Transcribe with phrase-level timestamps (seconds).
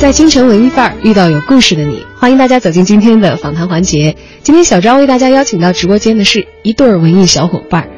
[0.00, 4.16] 在京城文艺范儿遇到有故事的你，欢迎大家走进今天的访谈环节。
[4.42, 7.88] 今天小张为大家邀请到直播间的是一对文艺小伙伴儿，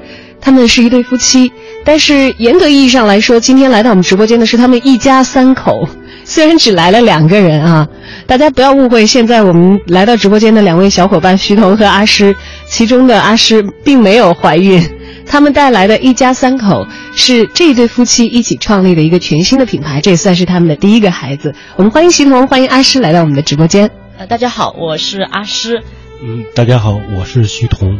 [0.40, 1.52] 他们是一对夫妻，
[1.84, 5.88] 但是严格意义上来说，今天来到我们直播间的是他们一家三口。
[6.24, 7.86] 虽然只来了两个人啊，
[8.26, 12.34] 大家不要误会，现在我们来到直播间的两位小伙伴徐彤和阿诗，
[12.66, 14.82] 其中的阿诗并没有怀孕。
[15.26, 21.54] 他们带来的一家三口是这一对夫妻一起创立的一个全新的品牌，这也算是他们的第一个孩子。
[21.76, 23.90] 我们欢迎徐彤，欢迎阿诗来到我们的直播间。
[24.18, 25.82] 呃，大家好，我是阿诗。
[26.22, 27.98] 嗯，大家好，我是徐彤。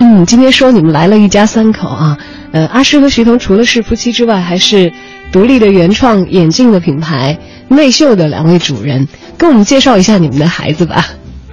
[0.00, 2.18] 嗯，今天说你们来了一家三口啊，
[2.52, 4.92] 呃，阿诗和徐彤除了是夫妻之外，还是
[5.32, 11.04] 独立的原创眼镜的品牌内秀的两位主人，跟我们介绍一下你们的孩子吧。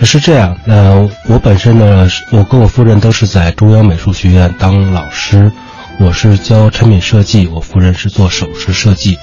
[0.04, 5.52] 是这样，呃，我本身呢，我跟我夫人都是在中央美术学院当老师，
[6.00, 9.18] 我是教产品设计，我夫人是做首饰设计。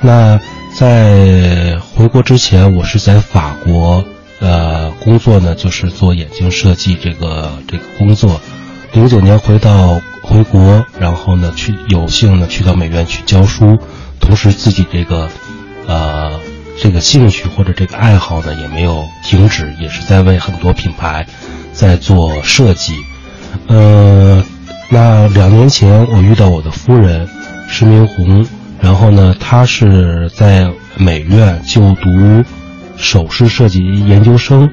[0.00, 0.40] 那
[0.74, 4.04] 在回国之前，我是在法国，
[4.40, 8.40] 呃，工作呢，就是做眼镜设计这个这个工作。
[8.92, 13.78] 零九年回到回国，然后呢，去有幸呢去到美院去教书，
[14.18, 15.28] 同时自己这个，
[15.86, 16.40] 呃。
[16.78, 21.26] 这个兴趣或者这个爱好呢也没有停止，也是在为很多品牌
[21.72, 22.94] 在做设计。
[23.66, 24.44] 呃，
[24.90, 27.28] 那两年前我遇到我的夫人
[27.68, 28.46] 施明红，
[28.80, 32.44] 然后呢，她是在美院就读
[32.96, 34.70] 首饰设计研究生，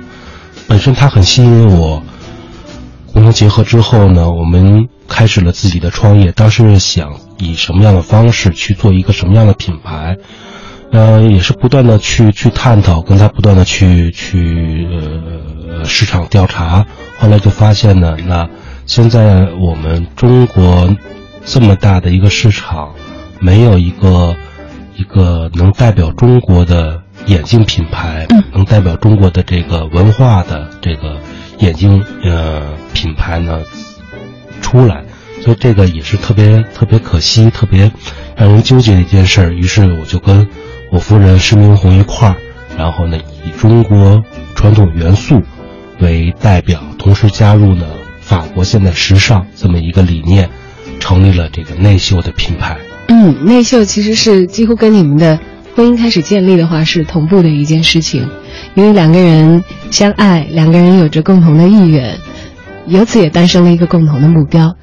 [0.67, 2.03] 本身她很吸引我。
[3.13, 6.31] 我们结合之后呢，我们开始了自己的创业。
[6.31, 10.17] 当时想以什么样的方式去做一个什么样的品牌？
[10.93, 16.85] 呃，也是不断的去去探讨，跟他不断的去去呃市场调查，
[17.17, 18.47] 后来就发现呢，那
[18.85, 20.95] 现在我们中国
[21.43, 22.93] 这么大的一个市场，
[23.39, 24.35] 没有一个
[24.95, 31.17] 一个能代表中国的眼镜品牌，能代表中国的这个文化的这个
[31.57, 33.61] 眼镜呃品牌呢
[34.61, 35.03] 出来，
[35.41, 37.91] 所以这个也是特别特别可惜，特别
[38.35, 39.53] 让人纠结的一件事儿。
[39.53, 40.47] 于是我就跟
[40.93, 42.35] 我夫人施明红一块儿，
[42.77, 44.23] 然后呢，以中国
[44.53, 45.41] 传统元素
[45.99, 47.87] 为代表，同时加入呢
[48.21, 50.47] 法国现代时尚这么一个理念，
[50.99, 52.77] 成立了这个内秀的品牌。
[53.07, 55.39] 嗯，内秀其实是几乎跟你们的
[55.75, 58.29] 婚姻开始建立的话是同步的一件事情，
[58.75, 62.19] 因为两个人相爱，两个人有着共同的意愿，
[62.85, 64.75] 由此也诞生了一个共同的目标。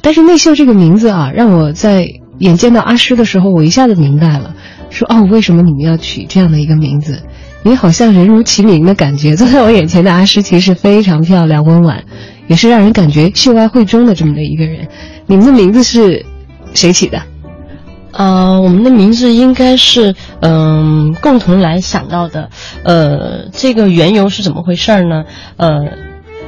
[0.00, 4.54] 但是内秀这个名字啊，让我在眼见到阿诗的时候，我一下子明白了。
[4.96, 7.22] 说哦，为什么你们要取这样的一个名字？
[7.64, 9.36] 因为好像人如其名的感觉。
[9.36, 12.02] 坐在我眼前的阿诗其实非常漂亮、温婉，
[12.46, 14.88] 也是让人感觉秀外慧中的这么的一个人。
[15.26, 16.24] 你们的名字是
[16.72, 17.20] 谁起的？
[18.12, 22.48] 呃，我们的名字应该是嗯、共同来想到的。
[22.82, 25.24] 呃，这个缘由是怎么回事呢？
[25.56, 25.68] 呃，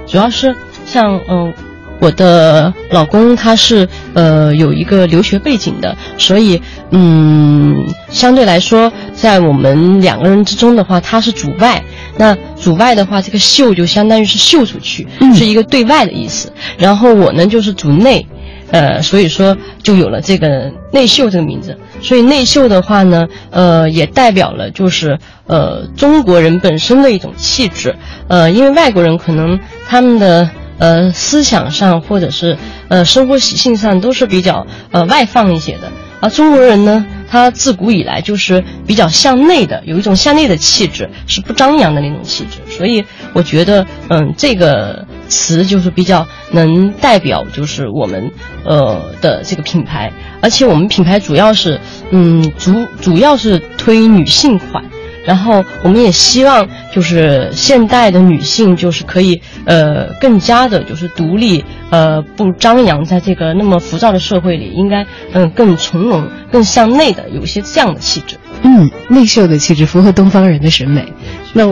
[0.06, 0.56] 主要是
[0.86, 1.52] 像嗯。
[2.00, 6.60] 我的老公他是呃有一个留学背景的，所以
[6.90, 7.76] 嗯
[8.10, 11.82] 相对来说，在我们两个人之中的话，他是主外。
[12.16, 16.52] 那主外的话，这个秀就相当于是秀出去，嗯、是一个对外的意思。
[16.76, 18.26] 然后我呢就是主内，
[18.70, 21.76] 呃，所以说就有了这个内秀这个名字。
[22.00, 27.94] 所以内秀的话呢，呃，也代表了就是呃中国人本身的一种气质。
[28.28, 29.58] 呃，因为外国人可能
[29.88, 30.48] 他们的。
[30.78, 32.56] 呃，思想上或者是
[32.88, 35.90] 呃生活习性上都是比较呃外放一些的，
[36.20, 42.60] 而中国人呢，他自古以来就是比较向内的，有一种向内的气质，是不张扬的那种气质。
[42.72, 48.30] 所以我觉得，嗯，这个词就是比较能代表就是我们
[48.64, 51.80] 呃的这个品牌，而且我们品牌主要是
[52.10, 54.84] 嗯主主要是推女性款。
[55.28, 68.36] 然后我们也希望，就是现代的女性，就是可以呃更加的，就是独立，呃不张扬，在这个那么浮躁的社会里，应该嗯、更从容、更向内的，有一些这样的气质。
[68.62, 71.12] 嗯，内秀的气质符合东方人的审美。
[71.52, 71.68] 那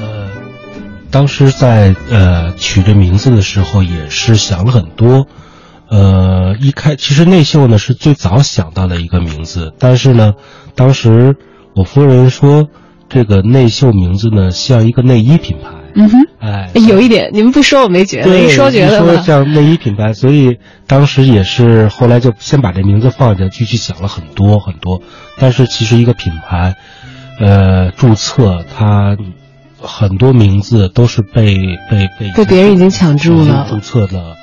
[0.00, 0.30] 呃，
[1.10, 5.26] 当时在呃取这名字的时候，也是想了很多。
[5.90, 10.32] 呃，一开其实内秀呢是最早想到的一个名字，但是呢，
[10.74, 11.36] 当时。
[11.74, 12.68] 我夫人说，
[13.08, 15.70] 这个内秀名字呢像一个内衣品牌。
[15.96, 19.16] 嗯哼，哎，有一点，你们不说我没觉得，对，一说觉得一说。
[19.22, 25.02] 像内衣品牌，所以当时也是后来就先把这名字放下，继续想了很多很多。
[25.38, 26.74] 但是其实一个品牌，
[27.38, 29.16] 呃，注册它
[29.80, 31.56] 很多名字都是被
[31.88, 34.36] 被被被别人已经抢注了注册的，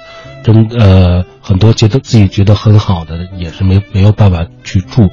[0.46, 5.10] 真呃很多觉得自己觉得很好的也是没没有办法去注。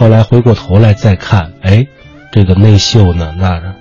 [0.00, 1.86] 后来回过头来再看，哎，
[2.32, 3.74] 这个内秀呢，那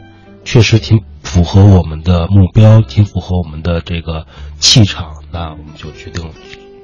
[0.44, 4.26] 确实挺符合我们的目标，挺符合我们的这个
[4.60, 6.30] 气场，那我们就决定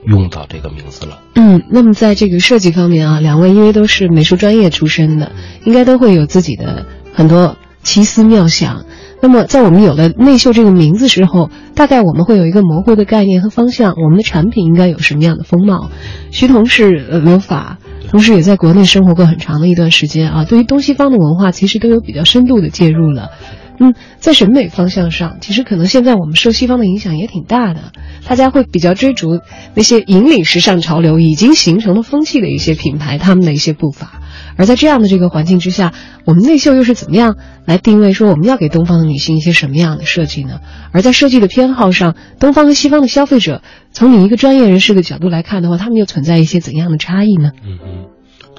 [0.06, 1.20] 用到这个名字了。
[1.34, 5.34] 嗯，那么在这个设计方面啊，两位因为都是美术专业出身的，
[5.66, 8.86] 应该都会有自己的很多奇思妙想。
[9.22, 15.90] 那么在我们有了内秀这个名字之后，大概我们会有一个模糊的概念和方向，我们的产品应该有什么样的风貌？
[16.32, 17.80] 徐彤是呃留法，
[18.10, 23.32] 同时也在国内生活过很长的一段时间啊，对于东西方的文化其实都有比较深度的介入了。
[23.80, 27.92] 嗯，在审美方向上，其实可能现在我们受西方的影响也挺大的，
[28.28, 29.40] 大家会比较追逐
[29.74, 34.22] 那些引领时尚潮流、已经形成了风气的一些品牌，他们的一些步伐。
[34.58, 35.94] 而在这样的这个环境之下，
[36.26, 37.36] 我们内秀又是怎么样
[37.66, 40.62] 来定位说我们要给东方的女性一些什么样的设计呢？
[40.94, 43.62] 而在设计的偏好上，东方和西方的消费者，
[43.92, 47.52] 从你一个专业人士的角度来看的话，他们又存在一些怎样的差异呢？
[47.66, 47.80] 嗯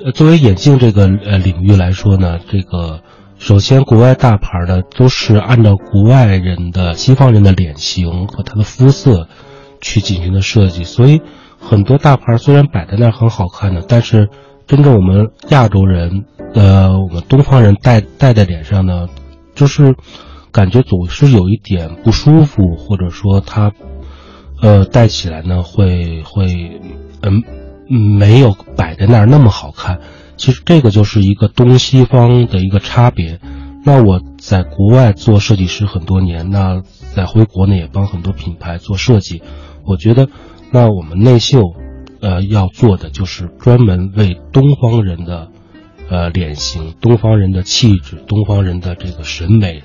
[0.05, 3.01] 嗯，作为眼镜这个呃领域来说呢，这个
[3.39, 9.29] 首先国外大牌的都是按照国外人的西方人的脸型和他的肤色
[9.81, 11.21] 去进行的设计，所以
[11.59, 14.29] 很多大牌虽然摆在那儿很好看的，但是
[14.67, 16.25] 真正我们亚洲人
[16.55, 19.09] 呃我们东方人戴戴在脸上呢，
[19.55, 19.95] 就是
[20.51, 23.73] 感觉总是有一点不舒服，或者说它
[24.61, 26.81] 呃戴起来呢会会
[27.23, 27.43] 嗯。
[27.89, 30.01] 没有摆在那儿那么好看，
[30.37, 33.41] 其实这个就是一个东西方的一个差别。
[33.85, 36.83] 那我在国外做设计师很多年，那
[37.15, 39.43] 在回国呢也帮很多品牌做设计。
[39.85, 40.29] 我觉得，
[40.73, 41.61] 那我们内秀，
[42.21, 45.51] 呃，要做的就是专门为东方人的，
[46.11, 49.85] 呃，脸型、东方人的气质、东方人的这个审美，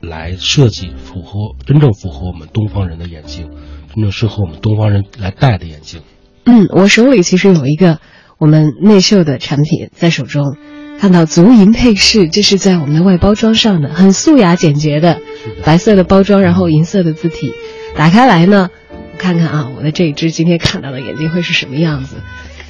[0.00, 3.48] 来设计符合真正符合我们东方人的眼睛，
[3.94, 6.00] 真正适合我们东方人来戴的眼镜。
[6.44, 8.00] 嗯，我手里其实有一个
[8.40, 10.56] 我们内秀的产品在手中，
[10.98, 15.20] 看到足银配饰，这是在我们的外包装上的，很素雅简洁的
[15.62, 17.52] 白色的包装，然后银色的字体，
[17.94, 22.16] 打开来呢，我看看啊，我的这一只今天看到的眼镜会是什么样子，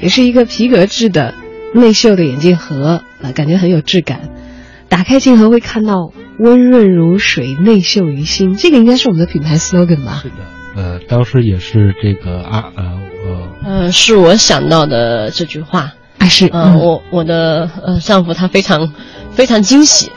[0.01, 1.35] 也是一个皮革制的
[1.73, 4.29] 内秀的眼镜盒啊，感觉很有质感。
[4.89, 10.19] 打开镜盒会看到温润如水，内秀于心，这个应该是我们的品牌 slogan 吧？
[10.21, 10.35] 是的。
[10.75, 13.01] 呃，当时也是这个啊呃
[13.65, 15.93] 呃呃，是我想到的这句话。
[16.19, 18.93] 啊是，嗯，我我的呃丈夫他非常
[19.33, 20.13] 非常惊喜，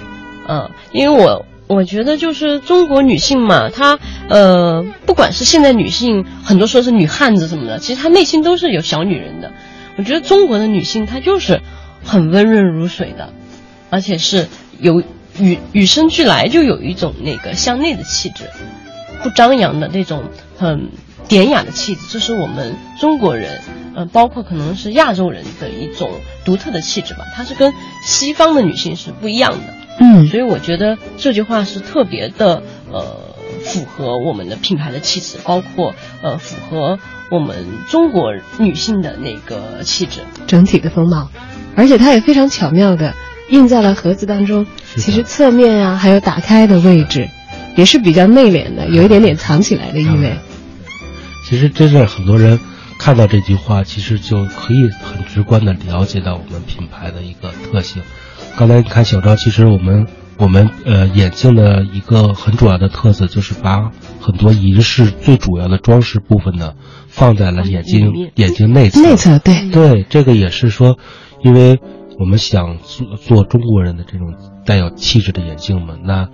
[0.50, 3.98] 嗯，因为我我觉得就是中国女性嘛，她
[4.28, 9.52] 呃不管是现在女性，很多说是女汉子什么的，其实她内心都是有小女人的。
[9.98, 11.62] 我觉得中国的女性她就是
[12.04, 13.30] 很温润如水的，
[13.90, 14.48] 而且是
[14.80, 15.02] 有
[15.40, 18.44] 与与生俱来就有一种那个向内的气质。
[19.24, 20.26] 不张扬的那种
[20.58, 20.90] 很
[21.28, 26.10] 典雅的气质，这是我们中国人，嗯、呃，包括可能是亚洲人的一种
[26.46, 27.26] 独特的气质吧。
[27.36, 27.74] 它是跟
[28.04, 32.62] 西方的女性是不一样的，嗯，所以我觉得这句话是特别的，
[32.92, 37.00] 呃，符合我们的品牌的气质，包括呃，符合
[37.32, 41.30] 我们中国女性的那个气质，整体的风貌，
[41.76, 43.14] 而且它也非常巧妙的
[43.50, 44.68] 印在了盒子当中。
[44.98, 47.30] 其实侧面啊，还有打开的位置。
[47.76, 50.38] 也是比较内敛的，有一点点藏起来的意味。
[51.44, 52.60] 其实真是很多人
[52.98, 58.02] 看到这句话，其实就可以很直观的了解到我们品牌的一个特性。
[58.58, 60.08] 刚才你看小张，其实我们
[60.38, 66.74] 我们呃眼镜的一个很主要的特色就是把很多银饰最主要的装饰部分呢
[67.08, 69.02] 放在了眼睛眼睛内侧。
[69.02, 70.98] 内侧对对，这个也是说，
[71.44, 71.80] 因为
[72.20, 74.34] 我们想做做中国人的这种
[74.66, 76.30] 带有气质的眼镜嘛，那。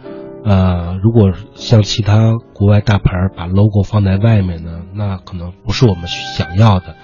[0.46, 6.96] 呃，如果像其他国外大牌把 logo 放在外面呢，那可能不是我们想要的。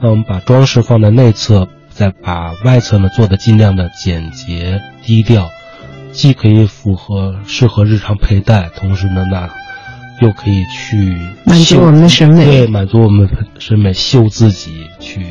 [0.00, 5.50] 那我们把装饰放在内侧，再把外侧呢做的尽量的简洁低调，
[6.12, 9.50] 既可以符合适合日常佩戴，同时呢，那
[10.20, 15.26] 又可以去满足我们的审美，对，满足我们审美，秀自己，去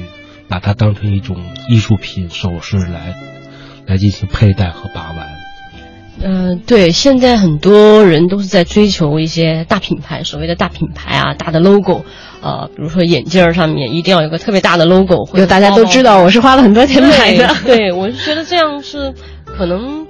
[0.49, 1.37] 把它当成一种
[1.69, 3.15] 艺术品首饰来
[3.87, 5.42] 来进行佩戴和把玩。
[6.21, 12.05] 嗯、呃，对，现在很多人都是在追求一些大品牌，所谓的大品牌啊，大的 logo，
[12.41, 17.47] 呃，比如说眼镜上面一定要有个特别大的 logo，就大家都知道我是花了很多钱买的。
[17.65, 19.13] 对，对我是觉得这样是
[19.45, 20.05] 可能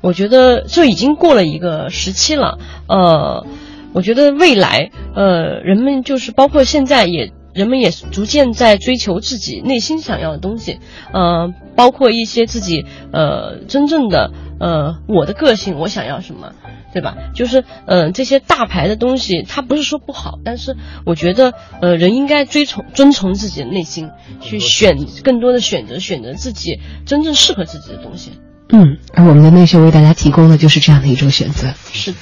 [0.00, 2.58] 我觉得就已经过了一个时期了。
[2.88, 3.46] 呃，
[3.92, 10.80] 我觉得未来，呃，人们就是包括现在也，人们也逐渐在追求自己内心想要的东西。
[11.12, 16.52] 呃，包括一些自己呃真正的呃我的个性，我想要什么。
[16.92, 17.16] 对吧？
[17.34, 24.10] 就是呃，这些大牌的东西，它不是说不好，但是我觉得呃，人应该追从遵从自己的内心，
[24.42, 28.32] 去选更多的选择，选择自己真正适合自己的东西。
[28.68, 31.68] 嗯，而我们的内秀为大家提供的就是这样的一种选择。
[31.90, 32.18] 是的。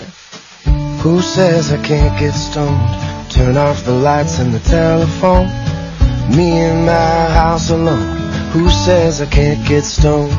[1.02, 3.19] Who says I can't get stoned?
[3.30, 5.46] Turn off the lights and the telephone.
[6.36, 8.18] Me in my house alone.
[8.50, 10.32] Who says I can't get stoned?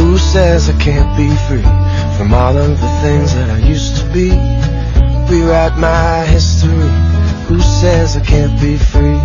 [0.00, 1.62] Who says I can't be free
[2.16, 4.30] from all of the things that I used to be?
[5.30, 6.90] Rewrite my history.
[7.48, 9.20] Who says I can't be free?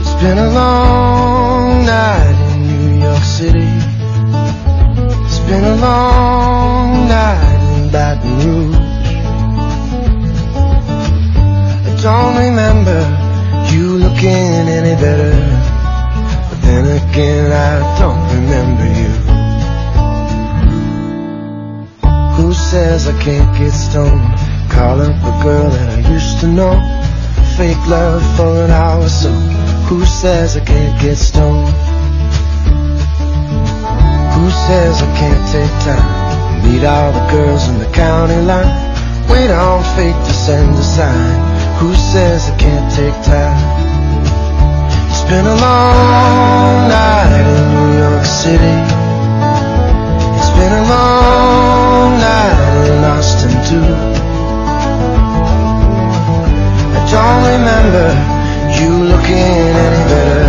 [0.00, 3.72] It's been a long night in New York City.
[5.24, 8.85] It's been a long night in Baton Rouge.
[12.06, 13.00] Don't remember
[13.72, 15.34] you looking any better.
[16.48, 19.12] But then again, I don't remember you.
[22.36, 24.22] Who says I can't get stoned?
[24.70, 26.74] Call up a girl that I used to know.
[27.56, 29.32] Fake love for an hour so.
[29.88, 31.74] Who says I can't get stoned?
[34.36, 36.70] Who says I can't take time?
[36.70, 38.70] Meet all the girls in the county line.
[39.28, 41.55] Wait on fate to send a sign.
[41.80, 43.60] Who says I can't take time?
[45.10, 48.76] It's been a long night in New York City.
[50.38, 53.92] It's been a long night in Austin too.
[56.96, 58.06] I don't remember
[58.78, 60.45] you looking any better.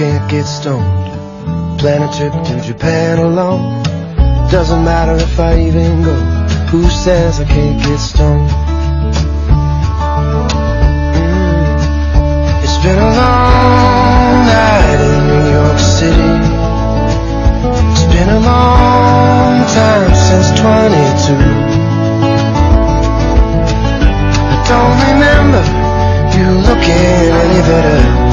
[0.00, 1.78] Can't get stoned?
[1.78, 3.82] Plan a trip to Japan alone.
[4.50, 6.14] Doesn't matter if I even go.
[6.72, 8.48] Who says I can't get stoned?
[11.20, 12.64] Mm.
[12.64, 16.32] It's been a long night in New York City.
[17.92, 21.36] It's been a long time since 22.
[24.48, 25.62] I don't remember
[26.38, 28.29] you looking any better.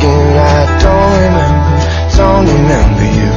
[0.00, 1.76] But then again, I don't remember,
[2.16, 3.30] don't remember you.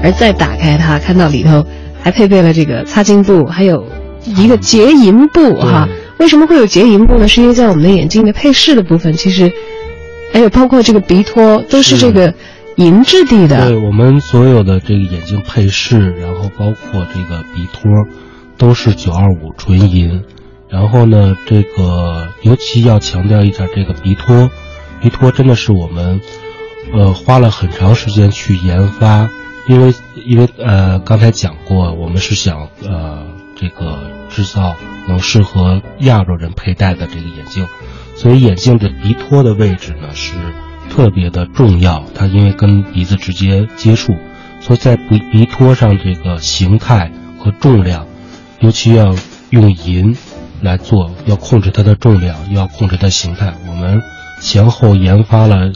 [0.02, 1.64] “而再打开它，看到里头
[2.02, 3.84] 还配备了这个擦镜布，还有
[4.24, 5.86] 一个结银布哈。
[6.18, 7.28] 为什么会有结银布呢？
[7.28, 9.52] 是因为在我们的眼镜的配饰的部分，其实
[10.32, 12.34] 还有包括这个鼻托，都是这个
[12.76, 13.68] 银质地的。
[13.68, 17.90] 对我们所有的这个眼镜配饰，然后包括这个鼻托，
[18.56, 20.22] 都是九二五纯银。
[20.68, 24.48] 然后呢，这个尤其要强调一下，这个鼻托，
[25.00, 26.20] 鼻托真的是我们，
[26.92, 29.28] 呃，花了很长时间去研发，
[29.66, 29.92] 因为
[30.24, 34.76] 因为呃，刚才讲过，我们是想呃这个制造
[35.08, 37.66] 能适合亚洲人佩戴的这个眼镜，
[38.20, 40.34] 所以眼镜的鼻托的位置呢是
[40.90, 44.12] 特别的重要，它因为跟鼻子直接接触，
[44.60, 48.06] 所以在鼻鼻托上这个形态和重量，
[48.58, 49.14] 尤其要
[49.48, 50.14] 用银。
[50.62, 53.54] 来做，要控制它的重量，要控制它形态。
[53.66, 54.02] 我们
[54.42, 55.72] 前后研发了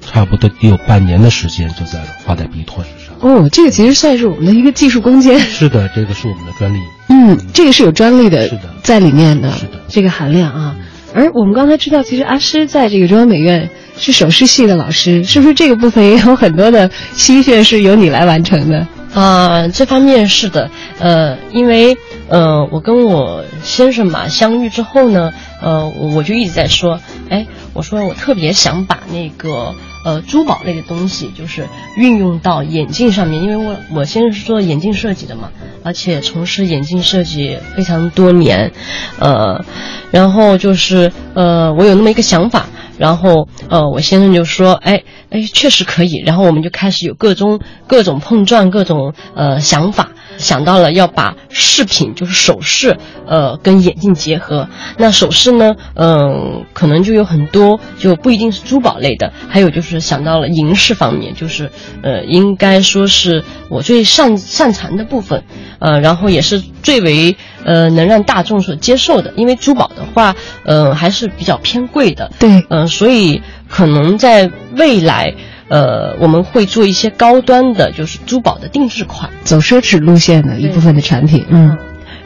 [0.00, 3.16] 差不多得有半年的时间，就在花在鼻托之上。
[3.18, 5.40] 哦，这个其实算是我们的一个技术攻坚。
[5.40, 6.78] 是的，这个是我们的专利。
[7.08, 10.76] 嗯，这个是有专利的，是的，在里面的，是的，这个含量啊。
[11.18, 18.86] 而我们刚才知道，其实阿诗在这个中央美院是首饰系的老师，是不是这个部分也有很多的心血是由你来完成的？
[19.12, 20.70] 啊，这方面是的，
[21.00, 21.96] 呃，因为
[22.28, 29.74] 呃，我跟我先生嘛相遇之后呢，呃，我我就一直在说，哎，我说我特别想把那个
[30.04, 33.42] 呃珠宝类的东西，就是运用到眼镜上面。
[33.42, 35.50] 因为我我先是做眼镜设计的嘛，
[35.82, 38.72] 而且从事眼镜设计非常多年，
[39.18, 39.64] 呃，
[40.10, 42.66] 然后就是呃我有那么一个想法。
[42.98, 46.20] 然后，呃，我先生就说，哎，哎，确实可以。
[46.26, 54.68] 然后我们就开始有各种各种碰撞，各种呃想法，想到了要把饰品，就是首饰，呃，跟眼镜结合。
[54.96, 61.70] 那首饰呢，嗯，可能就有很多，就不一定是珠宝类的，还有就是想到了银饰方面，就是
[62.02, 65.42] 呃，应该说是我最擅擅长的部分，
[65.78, 67.36] 呃，然后也是最为。
[67.64, 72.30] 呃，能让大众所接受的，因为珠宝的话，呃，还是比较偏贵的。
[72.38, 75.34] 对，嗯，所以可能在未来，
[75.68, 81.44] 呃，我们会做一些高端的，就是珠宝的定制款，走奢侈路线的一部分的产品。
[81.48, 81.76] 嗯，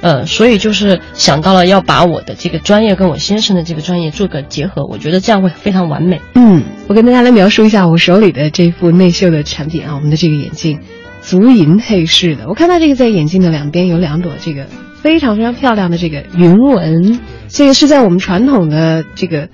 [0.00, 6.20] 呃，所以就是想到了要把我的这个专业跟我先生的这个专业做个结合，我觉得这样会非常完美。
[6.34, 10.80] 嗯，我跟大家来描述一下我手里的这副内秀的产品啊，我们的这个眼镜，
[11.20, 12.48] 足银配饰的。
[12.48, 14.66] 我看到这个在眼镜的两边有两朵这个。
[15.02, 17.18] 非常非常漂亮的这个云纹，
[17.48, 19.48] 这个是在我们传统的这个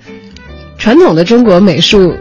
[0.77, 2.13] 传统的中国美术，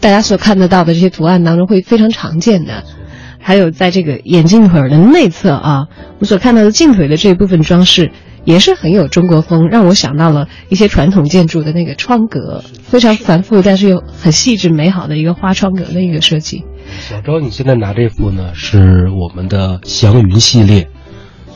[0.00, 2.82] 大家所看得到的这些图案当中会非常常见的。
[3.42, 5.86] 还有在这个眼镜腿的内侧啊，
[6.18, 8.12] 我所看到的镜腿的这部分装饰
[8.44, 16.64] 也是很有中国风，让我想到了一些传统建筑的那个窗格，非常繁复但是又很细致美好的一个花窗格的一个设计。
[17.00, 20.88] 小周，你现在拿这幅呢，是我们的祥云系列。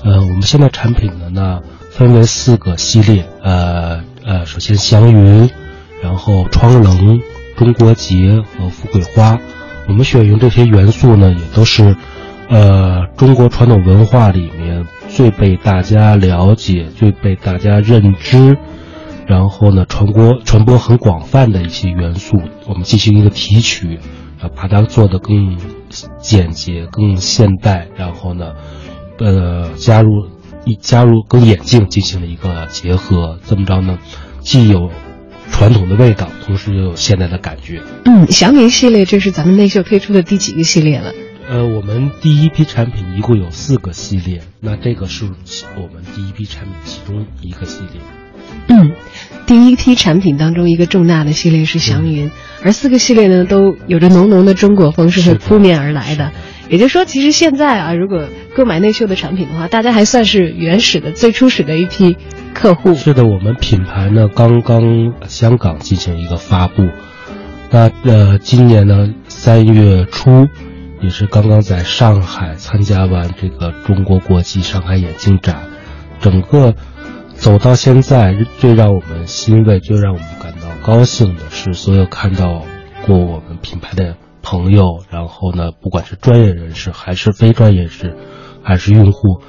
[0.02, 1.60] 呃，我们现在产品的呢
[1.90, 5.50] 分为四个系列，呃呃，首先祥云，
[6.02, 7.20] 然后窗棱、
[7.56, 9.38] 中国结和富贵花。
[9.88, 11.96] 我们选用这些元素呢，也都是，
[12.48, 18.56] 呃，中国传统文化里面最被大家了解、最被大家认知，
[19.26, 23.98] 然后呢传播传播很广泛的一些元素，我们进行一个提取，
[24.40, 25.58] 啊，把它做得更
[26.18, 28.52] 简洁、更现代，然后呢。
[29.16, 30.26] 呃，加入
[30.64, 33.96] 一加入跟眼镜进行了一个结合，这么着呢，
[34.40, 34.90] 既有
[35.54, 37.80] 传统的味道，同时又有现代的感觉。
[38.06, 41.14] 嗯，祥云系列这是咱们内秀推出的第几个系列了？
[41.48, 45.26] 呃，我们第一批产品一共有四个系列，那这个是
[45.76, 48.02] 我们第一批产品其中一个系列。
[48.66, 48.90] 嗯，
[49.46, 52.32] 第一批产品当中一个重大的系列是祥云，
[52.64, 56.32] 而四个系列呢都有着浓浓的中国风，是会扑面而来的。
[56.68, 62.16] 也就是说，其实现在啊，如果购买内秀的产品的话，大家还算是原始的、最初始的一批
[62.54, 62.94] 客户。
[62.94, 66.88] 是的，我们品牌呢刚刚香港进行一个发布，
[67.70, 70.48] 那呃，今年呢三月初，
[71.02, 75.64] 也是刚刚在上海参加完这个中国国际上海眼镜展，
[76.20, 76.74] 整个
[77.34, 82.64] 走到现在，最让我们欣慰、最让我们感到高兴的是，所有看到
[83.06, 84.16] 过我们品牌的。
[84.44, 88.14] 朋友，然后呢，不管是专业人士还是非专业人士，
[88.62, 89.40] 还是用户，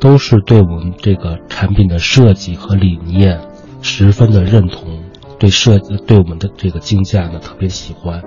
[0.00, 3.40] 都是对我们这个产品的设计和理念
[3.80, 5.00] 十分的认同，
[5.38, 8.22] 对设对我们的这个竞价呢特别喜欢。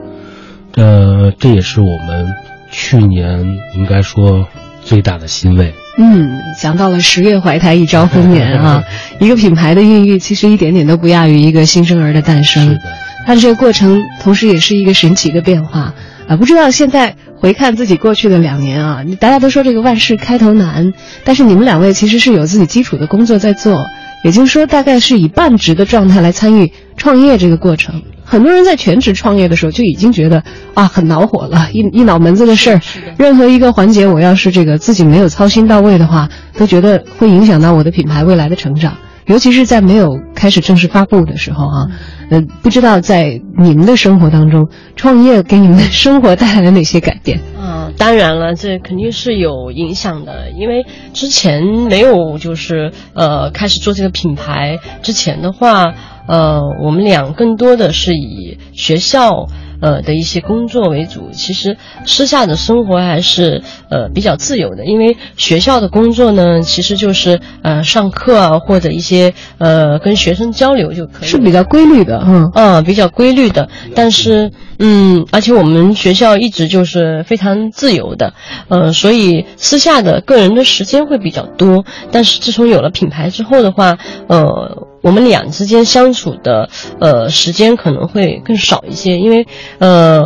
[0.73, 2.33] 呃，这也是我们
[2.71, 4.45] 去年应该说
[4.83, 5.73] 最大的欣慰。
[5.97, 8.83] 嗯，讲到了十月怀胎一朝 丰年啊，
[9.21, 12.77] 一个品牌的孕育其实一点点都不亚于一个新生儿的诞生，
[13.25, 15.93] 它的这个过程同时也是一个神奇的变化。
[16.27, 23.85] 啊，不知道现在回看自己过去的两年啊，大家都说这个万事开头难，但是你们两位其实是有自己基础的工作在做，
[24.23, 28.01] 也就是说大概是以半职的状态来参与创业这个过程。
[28.27, 32.81] 很多人在全职创业的时候就已经觉得啊很恼火了，一一脑门子的事儿，
[33.19, 38.97] 任何一个环节我要是这个自己没有操心到位的话，都觉得会影响到我的品牌未来的成长。
[39.27, 41.88] 尤其是在没有开始正式发布的时候啊，
[42.29, 47.41] 呃，不知道在你们的生活当中，创业给你们的生活带来了哪些改变？
[47.57, 55.93] 嗯，当然了，这肯定是有影响的，因为之前没有就是呃开始做这个品牌之前的话，
[56.27, 59.47] 呃，我们俩更多的是以学校。
[59.86, 78.33] 呃的一些工作为主，其实私下的生活还是呃比较自由的，因为学校的工作呢，其实就是呃上课啊或者一些呃跟学生交流就可以，是比较规律的，嗯嗯比较规律的，但是嗯而且我们学校一直就是非常自由的，
[78.67, 84.88] 呃所以私下的个人的时间会比较多，但是自从有了品牌之后的话，呃。
[85.05, 86.67] 我们俩之间相处的
[86.99, 89.45] 呃时间可能会更少一些，因为
[89.77, 90.23] 呃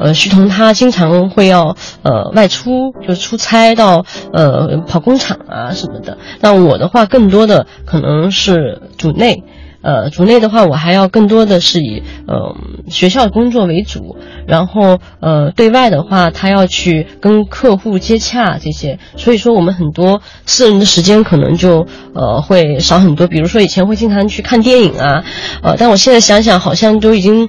[0.00, 6.16] 呃徐彤他经常会要呃外出，就出差到呃跑工厂啊什么的。
[6.40, 9.44] 那我的话更多的可能是组内，
[9.82, 12.56] 呃，组内的话，我还要更多的是以呃
[12.88, 14.16] 学校工作为主，
[14.46, 23.26] 然后呃对外的话，他要去跟客户接洽这些，所以说我们很多私人的时间可能就呃会少很多。
[23.26, 25.24] 比如说以前会经常去看电影啊，
[25.62, 27.48] 呃，但我现在想想，好像都已经。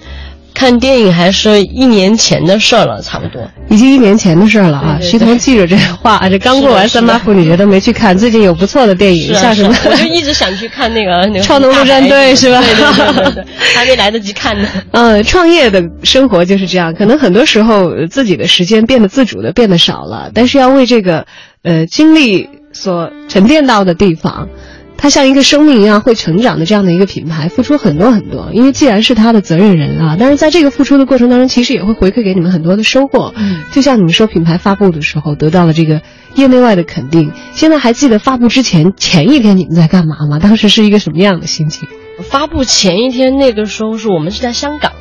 [0.54, 4.98] 看电影还是一年前的事儿了，差不多已经一年前的事儿了啊！
[5.00, 9.76] 对对对徐彤记着这话，这刚过完三八妇女节都没去看，最近有不错的电影，像什么？
[9.86, 14.68] 我就一直想去看那个那个超能陆战队是吧对对对 还没来得及看呢。
[14.92, 21.26] 嗯，创业的生活就是这样，可能很多时候呃自己的时间变得自主的变得少了，但是要为这个
[21.64, 24.50] 呃经历所沉淀到的地方，
[24.98, 28.52] 它像一个生命一样会成长的这样的一个品牌，付出很多很多。
[28.54, 33.34] 因为既然是他的责任人啊，但是在这个付出的过程当中，其实也会回馈给你们很多的收获。
[33.36, 36.02] 嗯，就像你们说品牌发布的时候得到了这个
[36.36, 40.40] 业内外的肯定，现在还记得发布之前前一天你们在干嘛吗？
[40.40, 41.88] 当时是一个什么样的心情？
[42.22, 44.94] 发布前一天那个时候是我们是在香港，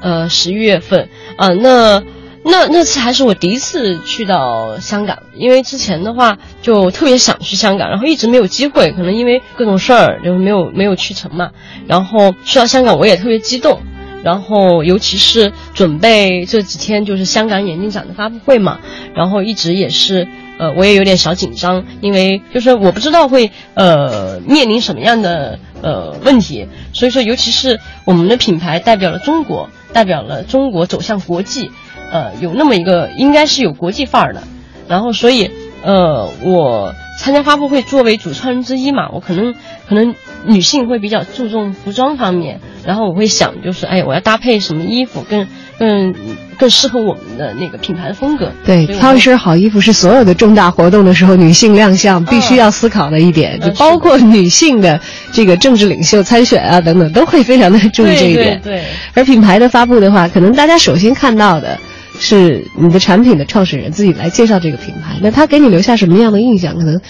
[0.00, 2.02] 呃，十一月份啊、那
[2.46, 11.50] 那那次还是我第一次去到香港，因为之前的话就特别想去香港，然后一直没有机会，可能因为各种事儿就没有没有去成嘛。
[11.86, 13.80] 然后去到香港我也特别激动，
[14.22, 18.78] 然后尤其是准备这几天就是香港眼镜展的发布会嘛，
[19.14, 20.28] 然后一直也是
[20.58, 31.70] 呃我也有点小紧张，因为就是我不知道会呃面临什么样的呃问题，所以说尤其是我们的品牌代表了中国，代表了中国走向国际，
[32.14, 34.44] 呃有那么一个应该是有国际范儿的，
[34.88, 35.50] 然后所以
[35.82, 39.54] 呃我参加发布会作为主创人之一嘛，我可能
[39.88, 40.14] 可能
[40.46, 45.46] 女性会比较注重服装方面，然后我会想就是哎我要搭配什么衣服更
[45.76, 46.14] 更
[46.56, 55.00] 更适合我们的那个品牌的风格，对，挑一身好衣服是所有的重大活动的时候女性亮相必须要思考的一点，嗯就包括女性的
[55.32, 58.60] 这个政治领袖参选啊等等，都会非常的注意这一点。
[58.60, 58.84] 对对对。
[59.14, 61.78] 而品牌的发布的话，可能大家首先看到的
[62.18, 67.00] 是你的产品的创始人自己来介绍这个品牌，那他给你留下什么样的印象，可能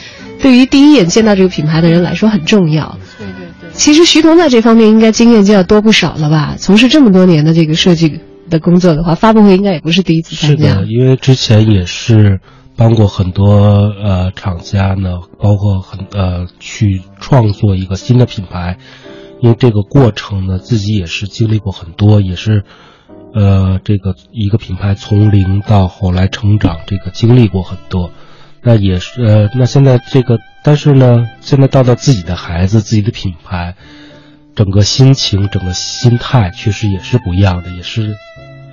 [0.40, 2.98] 对于第一眼见到这个品牌的人来说很重要。
[3.18, 3.70] 对对对。
[3.72, 6.56] 其实徐彤在这方面应该经验就要多不少了吧？
[6.58, 10.74] 从事这么多年的这个设计的工作的话，发布会应该也不是第一次是参加。
[10.76, 12.40] 的，因为之前也是
[12.76, 18.78] 帮过很多呃厂家呢，包括很呃去创作一个新的品牌，
[19.40, 22.64] 因为这个过程呢，自己也是经历过很多，也是
[23.34, 28.10] 呃这个一个品牌从零到后来成长，这个经历过很多。
[28.62, 33.74] 那也是呃，那现在这个，但是呢，现在到了自己的孩子、自己的品牌，
[34.54, 38.16] 整个心情、整个心态确实也是不一样的，也是，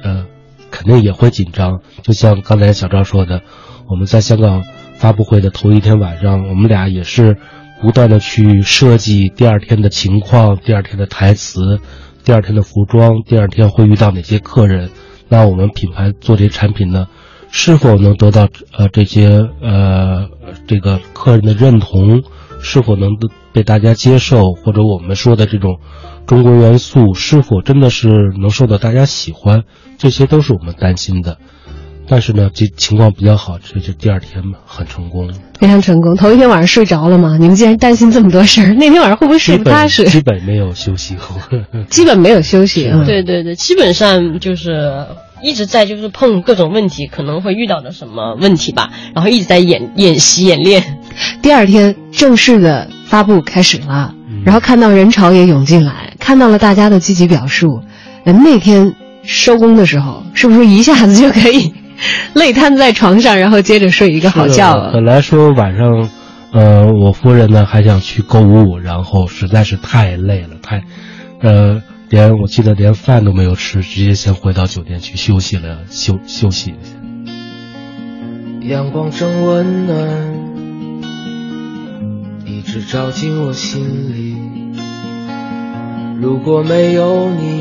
[0.02, 0.26] 呃，
[0.70, 1.82] 肯定也会紧张。
[2.04, 3.42] 就像刚才小赵说的，
[3.88, 4.64] 我们在香港
[4.96, 7.36] 发布会的头一天晚上，我们俩也是
[7.82, 11.82] 不断的去设计第二天的情况、第二天的台词、
[12.24, 14.90] 第二天的服装、第二天会遇到哪些客人。
[15.30, 17.08] 那我们品牌做这些产品呢，
[17.50, 20.28] 是否能得到呃这些呃
[20.68, 22.24] 这个客人的认同？
[22.64, 23.18] 是否能
[23.52, 25.80] 被大家接受，或者我们说的这种
[26.28, 28.08] 中国元素是否真的是
[28.40, 29.64] 能受到大家喜欢，
[29.98, 31.40] 这些都是我们担心的。
[32.12, 36.18] 但是呢，这情况比较好，这就第二天嘛，很成功，非常成功。
[36.18, 37.38] 头一天晚上睡着了吗？
[37.40, 40.04] 你们竟然担心这么多事儿，那天晚上会不会睡不踏实？
[40.10, 41.60] 基本没有休息过。
[41.88, 43.02] 基本没有休息啊。
[43.06, 45.06] 对对对，基本上就是
[45.42, 51.00] 一直在就是碰各种问题，可能会遇到的什么问题吧，然后一直在演演习演练。
[51.42, 57.80] 第二天正式的发布开始了，嗯然后看到人潮也涌进来，看到了大家的积极表述。
[58.26, 61.74] 呃那天收工的时候，是不是一下子就可以
[62.34, 64.92] 累瘫在床上，然后接着睡一个好觉了？
[64.94, 66.10] 本来说晚上，
[66.52, 70.84] 呃，我夫人呢还想去购物，然后实在是太累了，太，
[71.42, 76.92] 呃，连我记得连饭都没有吃，直接先回到酒店去休息了，休休息一下。
[78.62, 79.98] 阳光正温暖，
[82.46, 84.36] 一直照进我心里。
[86.20, 87.61] 如果没有你，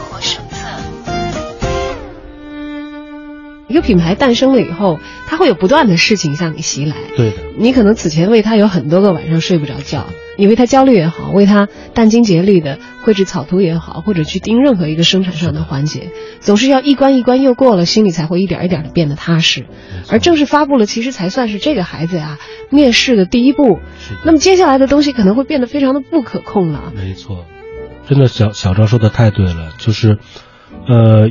[3.71, 6.97] 一个品牌诞生了以后，它会有不断的事情向你袭来。
[7.15, 10.07] 对的，你可能此前为它有很多个晚上睡不着觉，
[10.37, 19.65] 你为它焦虑也好，为它殚精竭虑的绘制草图也好，或者去盯任何一个生产上的环节，总是要一关一关又过了，心里才会一点一点的变得踏实。
[20.09, 22.37] 而正式发布了，其实才算是这个孩子呀
[22.69, 23.79] 面试的第一步。
[23.99, 26.91] 是那么接下来的东西可能会变得非常的不可控了。
[26.93, 27.45] 没错，
[28.09, 30.17] 真的小小赵说的太对了，就是，
[30.87, 31.29] 呃，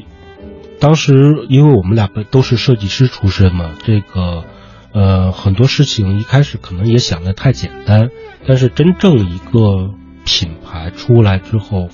[0.80, 4.44] 当时因为我们俩不都是设计师出身嘛，这个，
[4.92, 8.08] 呃，很多事情一开始可能也想的太简单，
[8.46, 9.90] 但是真正一个
[10.24, 11.90] 品牌出来之后，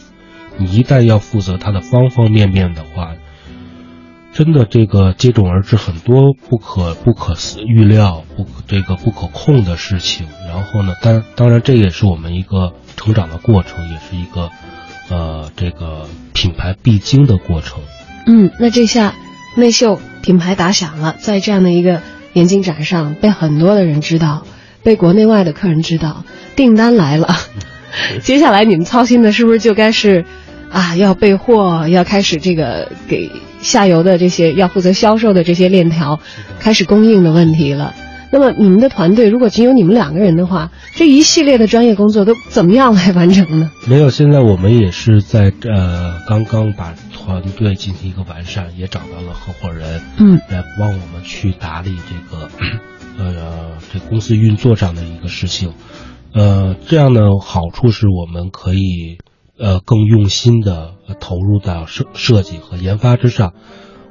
[0.57, 3.16] 你一旦要负责它的方方面面的话，
[4.33, 10.29] 真的这个接踵而至很多不可不可思预料、不可这个不可控的事情。
[10.46, 14.51] 然后呢，当当然这也是我们一个成长的过程，也是一个
[15.11, 17.83] 呃这个品牌必经的过程。
[18.27, 19.15] 嗯，那这下
[19.57, 24.45] 内秀品牌打响了，在这样的一个眼镜展上被很多的人知道，
[24.83, 26.25] 被国内外的客人知道，
[26.57, 27.35] 订单来了。
[28.21, 30.25] 接下来你们操心的是不是就该是
[30.71, 36.21] 啊要备货，要开始这个给下游的这些要负责销售的这些链条
[36.59, 37.95] 开始供应的问题了？
[38.33, 43.71] 那么你们的团队如果仅有你们两个人的话，这一系列的专业工作都怎么样来完成呢？
[43.87, 46.93] 没有，现在我们也是在呃刚刚把
[47.27, 52.49] 团队进行一个完善，也找到了合伙人，嗯，来帮我们去打理这个
[53.19, 55.75] 呃这公司运作上的一个事情。
[56.33, 59.19] 呃，这样的，好处是我们可以
[59.59, 63.55] 呃更用心的投入到设设计和研发之上。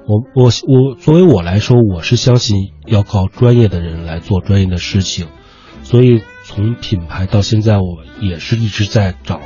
[0.08, 5.28] 我我我作为我来说，我是相信要靠专业的人来做专业的事情，
[5.84, 9.40] 所以从品牌到现在，我也是一直在找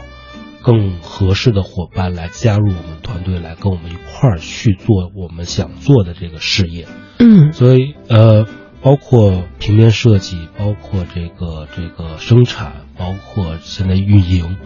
[0.70, 6.86] 更合适的伙伴来加入我们团队，来跟我们一块儿去做我们想做的这个事业。
[7.18, 8.46] 嗯所以呃，
[8.84, 14.58] 包括平面设计，包括这个这个生产，包括现在运营，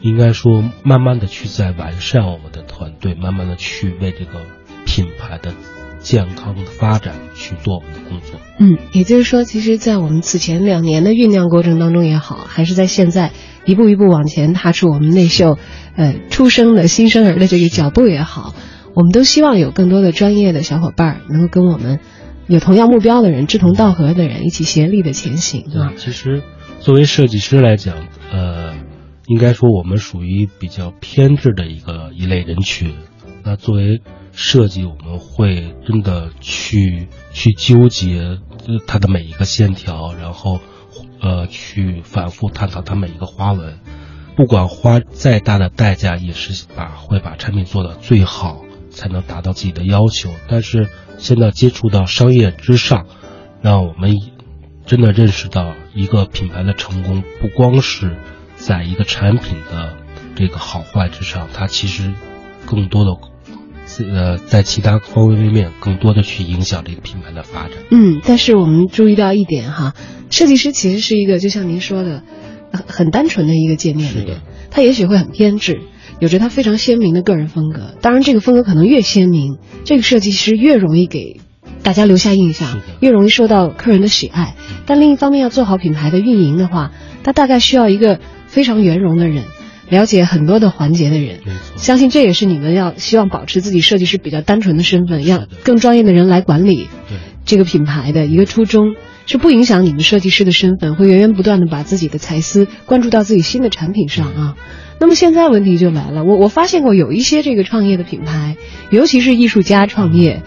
[0.00, 4.42] 应该说慢慢的去在完善我们的团队，慢慢的去为这个
[4.86, 5.52] 品牌的
[6.02, 8.40] 健康的发展去做我们的工作。
[8.58, 13.30] 嗯，也就是说，其实，在我们此前两年的酝酿过程当中也好，还是在现在
[13.64, 15.58] 一步一步往前踏出我们内秀，
[15.96, 18.54] 呃，出生的新生儿的这个脚步也好，
[18.94, 22.00] 我们都希望有更多的专业的小伙伴能够跟我们
[22.46, 25.96] 有同样目标的人、志同道合的人一起协力的前行啊对，。
[25.96, 26.42] 其实
[26.80, 27.96] 作为设计师来讲，
[28.32, 28.74] 呃，
[29.26, 32.94] 应该说我们属于比较偏执的一个一类人群。
[33.44, 34.00] 那作为
[34.32, 38.38] 设计，我们会真的去去纠结
[38.86, 40.58] 它的每一个线条，然后
[41.20, 43.78] 呃去反复探讨它每一个花纹。
[44.34, 50.30] 不管花再大的代价，也是把会把产品做到最好，才能达到自己的要求。
[50.48, 53.06] 但是现在接触到商业之上，
[53.60, 54.16] 让我们
[54.86, 58.16] 真的认识到一个品牌的成功，不光是
[58.56, 59.98] 在一个产品的
[60.34, 62.14] 这个好坏之上，它其实
[62.64, 63.14] 更多的
[64.02, 67.72] 呃在其他方方面面更多的去影响这个品牌的发展。
[67.90, 69.94] 嗯，但是我们注意到一点哈，
[70.30, 72.22] 设计师其实是一个就像您说的，
[72.72, 75.80] 很很单纯的一个界面的是的人，他也许会很偏执，
[76.20, 77.94] 有着他非常鲜明的个人风格。
[78.00, 81.40] 当然，这个风格可能越鲜明，这个设计师越容易给
[81.82, 84.54] 大家留下印象，越容易受到客人的喜爱。
[84.86, 89.44] 但另一方面，要做好品牌的运营的话，他大概需要一个非常圆融的人，
[89.92, 91.40] 了解很多的环节的人。
[91.76, 97.18] 相信这也是你们要希望保持自己设计师比较单纯的身份，让更专业的人来管理对。
[97.44, 98.94] 这个品牌的一个初衷，
[99.26, 104.56] 是不影响你们设计师的身份，会源源不断的把自己的才思关注到自己新的产品上啊。
[104.98, 108.56] 那么现在问题就来了，我我发现过有一些这个创业的品牌，
[108.90, 110.42] 尤其是艺术家创业，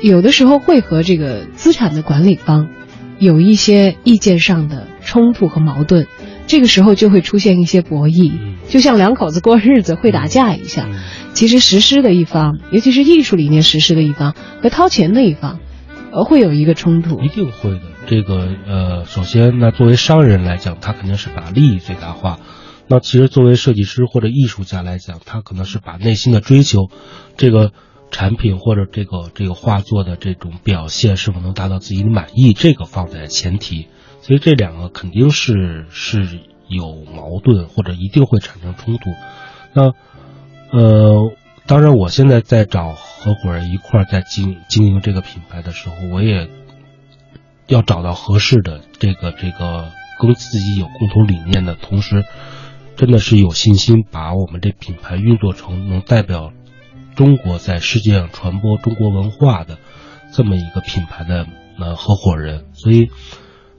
[0.00, 2.68] 有的时候会和这个资产的管理方
[3.18, 6.06] 有一些意见上的冲突和矛盾，
[6.48, 10.90] 这个时候就会出现一些博弈嗯，就像两口子过日子会打架一样。
[10.90, 10.98] 嗯
[11.34, 15.60] 其实实施的一方，尤其是艺术理念实施的一方和掏钱的一方，
[16.10, 17.28] 呃，会有一个冲突一。
[17.28, 17.82] 定会的。
[18.08, 22.40] 这个呃，首先，那作为商人来讲，他肯定是把利益最大化。
[22.88, 26.88] 那其实作为设计师或者艺术家来讲，他可能是把内心的追求，
[27.36, 27.70] 这个
[28.10, 33.86] 产品或者这个这个画作的这种表现是否能达到自己的满意，这个放在前提。
[34.20, 39.10] 所以这两个肯定是是有矛盾，或者一定会产生冲突。
[39.72, 39.92] 那
[40.70, 41.32] 呃，
[41.66, 46.48] 当然，我现在在找合伙人一块儿在经经营这个品牌的时候，我也
[47.66, 49.88] 要找到合适的这个这个
[50.20, 52.24] 跟自己有共同理念的同时，
[52.96, 56.52] 真的是有信心把我们这品牌运作成能代表
[57.14, 59.78] 中国在世界上传播中国文化的
[60.32, 61.46] 这么一个品牌的
[61.78, 63.08] 呃合伙人，所以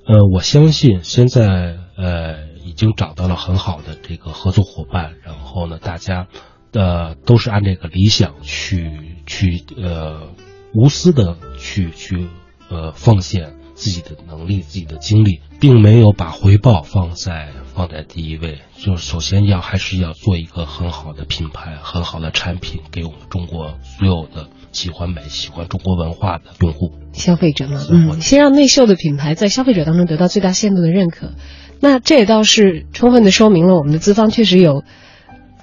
[0.09, 6.27] 呃我相信现在呃已经找到了很好的这个合作伙伴，然后呢大家
[6.73, 10.29] 呃都是按这个理想去去呃
[10.73, 12.27] 无私的去去
[12.71, 18.57] 呃奉献自己的能力、自己的精力，并没有把回报放在放在第一位。
[18.77, 26.91] 就是首先要还是要做一个很好的品牌、很好的产品，给我们中国所有的喜欢美、喜欢中国文化的用户。
[27.13, 31.31] 消费者嘛，消费者嗯，先让内秀的品牌在消费者当中得到最大限度的认可。
[31.79, 34.83] 那这也倒是充分的说明了我们的资方确实有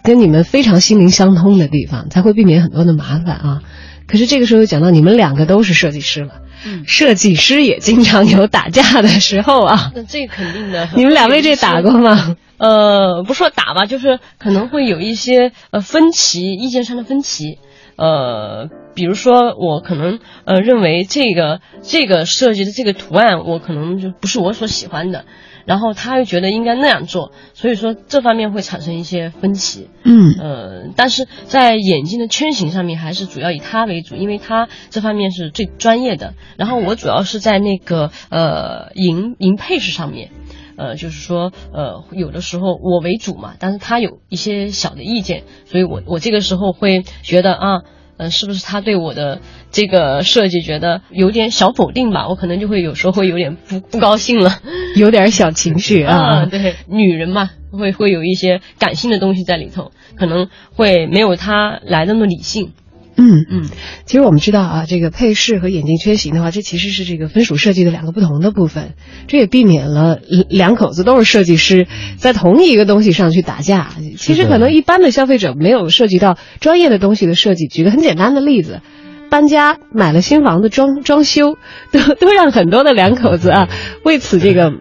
[0.02, 3.62] 跟你们非常心灵相通的地方，才会避免很多的麻烦啊。
[4.07, 9.92] 可是这个时候讲到你们两个都是设计师了，嗯设计师也经常有打架的时候啊。
[9.94, 10.88] 那这肯定的。
[10.96, 12.37] 你们俩为这打过吗？
[12.59, 17.59] 呃，不说打吧，就是可能会有一些呃分歧，意见上的分歧。
[17.96, 25.24] 呃，比如说我可能呃认为这个这个设计的这个图案，我可能就不是我所喜欢的，
[25.66, 29.90] 然后他又觉得应该那样做，所以说这方面会产生一些分歧。
[30.05, 36.35] 嗯呃，但是在眼镜的圈型上面，还是主要以他为主，因为他这方面是最专业的。
[36.57, 40.31] 然后我主要是在那个呃银银配饰上面，
[40.76, 47.83] 呃，就是说呃有的时候我为主嘛，但是他有一些小的意见，所以我我这个时候会觉得啊。
[48.18, 52.29] 呃，是不是他对我的这个设计觉得有点小否定吧？
[52.29, 54.61] 我可能就会有时候会有点不不高兴了。
[54.96, 56.46] 有点小情绪啊。
[56.46, 62.72] 对，女人嘛，会会有一些感性的东西在里头，可能会没有他来的那么理性。
[63.16, 63.68] 嗯嗯，
[64.05, 68.94] 其实我们知道啊，这个配饰和眼镜缺席的话，这其实是这个分属设计的两个不同的部分，
[69.26, 71.87] 这也避免了两口子都是设计师，
[72.18, 73.90] 在同一个东西上去打架。
[74.18, 77.66] 其实可能一般的消费者没有涉及到专业的东西的设计。
[77.66, 78.83] 举个很简单的例子。
[79.30, 81.56] 搬家买了新房子装装修，
[81.92, 83.68] 都都让很多的两口子啊
[84.04, 84.72] 为此这个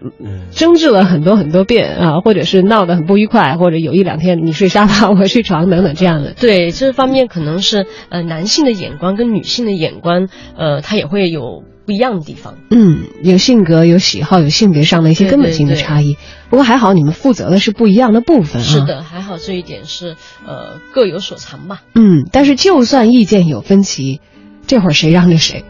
[0.50, 6.32] 争执了很多很多遍啊，或者是闹得很不愉快，或者有一两天你睡沙发我睡床等等这样的。
[6.32, 12.54] 对这方面可能是呃男性的眼光跟女性的眼光，呃他也会有不一样的地方。
[12.70, 16.16] 嗯，有性格、有喜好、有性别上的一些根本性的差异。
[16.48, 18.64] 不过还好，你们负责的是不一样的部分啊。
[18.64, 21.82] 是的，还好这一点是呃各有所长吧。
[21.94, 24.20] 嗯，但是就算意见有分歧。
[24.66, 25.64] 这会儿谁让着谁？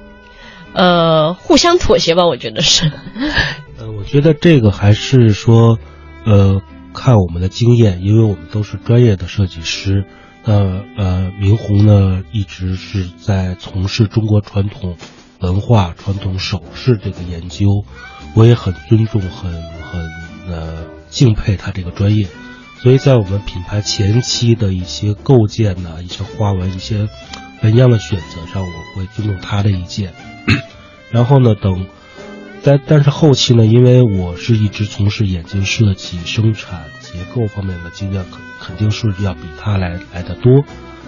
[0.72, 2.92] 呃，互相妥协吧，我觉得是。
[3.78, 5.78] 呃，我觉得这个还是说，
[6.26, 6.61] 呃，
[6.92, 10.04] 看我们的经验，因为我们都是专业的设计师。
[10.44, 14.96] 那呃，明红呢一直是在从事中国传统
[15.40, 17.85] 文化、传统首饰这个研究，
[18.35, 20.02] 我也很尊重、很很
[20.46, 22.28] 呃敬佩他这个专业。
[22.82, 27.09] 所以在我们品牌前期的一些构建呢、一些花纹、一些。
[27.66, 30.14] 纹样的选择上，我会尊重他的意见。
[31.11, 31.88] 然后呢，等，
[32.62, 40.62] 但但是后期呢，因为我是一直从事眼镜设计、生产、结构方面的经验，肯肯定是要比他来来的多。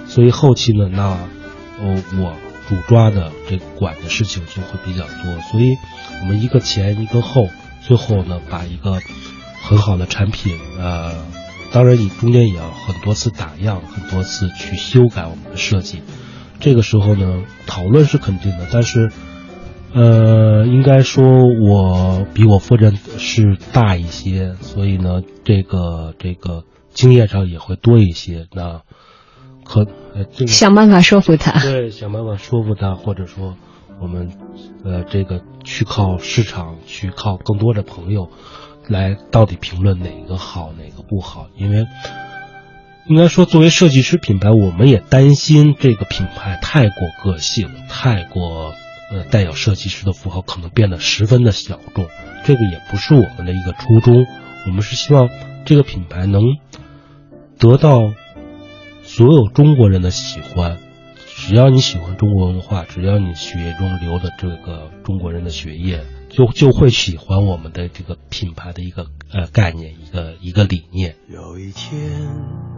[0.09, 1.11] 所以后期呢，那
[1.81, 2.35] 哦，我
[2.69, 5.41] 主抓的这管的事情就会比较多。
[5.53, 5.77] 所以
[6.23, 7.49] 我们一个前一个后，
[7.87, 8.99] 最后呢，把一个
[9.63, 11.15] 很好的产品，呃，
[11.71, 16.03] 当然你中间也要很多次打样，很多次去修改我们的设计。
[16.61, 19.11] 这个时候呢，讨论是肯定的，但是，
[19.95, 28.49] 呃，应该说我比我夫人是大一些，所以呢，这个这个经验上也会多一些。
[28.53, 28.83] 那
[29.65, 33.57] 可呃，这个想办法说服他，对，想办法说服他，或者说
[34.01, 34.31] 我们
[34.85, 38.31] 呃，这个去靠市场，去靠更多的朋友
[38.89, 41.87] 来到底评论哪个好，哪个不好，因为。
[43.09, 48.75] 应该说，作为设计师品牌，我们也担心这个品牌太过个性，太过
[49.11, 52.07] 呃带有设计师的符号，可能变得十分的小众。
[52.45, 54.27] 这个也不是我们的一个初衷。
[54.67, 55.31] 我们是希望
[55.65, 56.43] 这个品牌能
[57.59, 58.13] 得到
[59.03, 60.77] 所有中国人的喜欢。
[61.27, 71.17] 只要你喜欢中国文化，只要你血液中流的这个中国人的血液，就就会喜欢我们的这个品牌的一个呃概念，一个一个理念。
[71.27, 72.78] 有一天。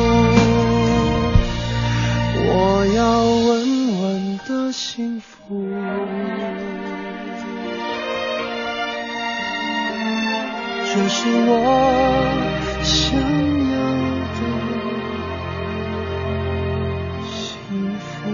[11.47, 11.53] 我
[12.83, 13.19] 想
[13.71, 13.73] 要
[14.35, 14.39] 的
[17.23, 18.29] 幸福。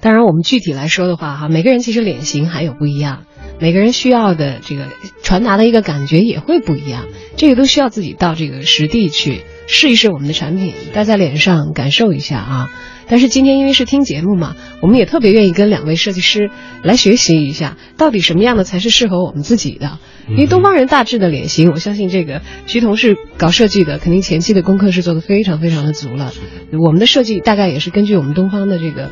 [0.00, 3.24] 当然，我们具体来说的话，哈，每个人其实脸型还有不一样，
[3.60, 4.86] 每个人需要的这个
[5.22, 12.70] 传达的一个感觉也会不一样，这个都需要自己到这个实地去试一试我们的产品，戴在脸上感受一下啊。
[13.08, 16.50] 但是今天因为是听节目嘛，我们也特别愿意跟两位设计师
[16.82, 19.98] 来学习一下，到底什么样的才是适合我们自己的。
[20.28, 26.32] 因为东方人大致的脸型，我相信这个徐彤是搞设计的，肯定前期的功课是做的非常非常的足了。
[26.72, 29.10] 我们的设计大概也是根据我们东方的这个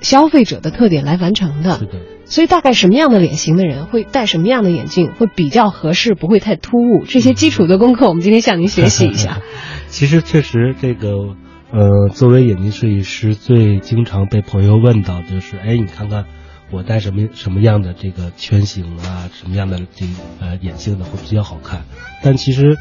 [0.00, 1.80] 消费者的特点来完成的。
[2.26, 7.04] 所以大概什么样的脸型的人会戴什么样的眼镜会比较合适，不会太突兀。
[7.04, 9.40] 这些基础的功课，我们今天向您学习一下。
[9.88, 11.34] 其实确实这个，
[11.72, 16.26] 呃，作为眼镜设计师，最经常被朋友问到就是，哎，你看看
[16.72, 20.04] 我戴什么什么样的这个圈形啊，什么样的这
[20.40, 21.84] 呃眼镜呢会比较好看？
[22.24, 22.76] 但其实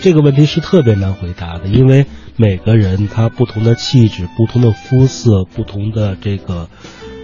[0.00, 6.68] 这个问题是特别难回答的，因为每个人他不同的气质、不同的肤色、不同的这个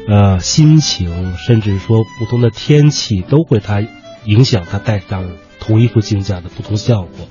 [0.09, 3.83] 呃心情，甚至说不同的天气，都会他
[4.25, 7.29] 影响他戴上同一副镜架的不同效果。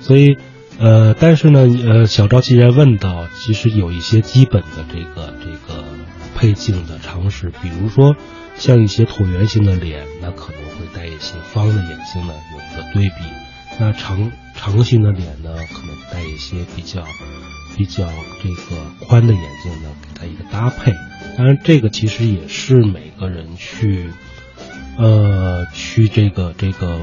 [0.00, 0.36] 所以，
[0.78, 5.84] 呃，但是呢，呃，小赵既然问到，其实有一些基本的这个这个
[6.34, 8.16] 配镜的常识，比如说
[8.56, 13.14] 像一些椭圆形的脸，那可能会戴一些方的眼镜呢，有一个对比。
[13.78, 17.02] 那长长形的脸呢，可能戴一些比较
[17.76, 18.04] 比较
[18.42, 20.92] 这个宽的眼镜呢，给它一个搭配。
[21.38, 24.10] 当然，这个其实也是每个人去，
[24.98, 26.98] 呃，去这个这个